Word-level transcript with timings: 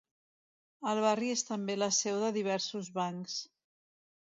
El 0.93 1.01
barri 1.03 1.29
és 1.35 1.47
també 1.51 1.77
la 1.83 1.93
seu 2.01 2.21
de 2.27 2.35
diversos 2.41 2.95
bancs. 3.01 3.41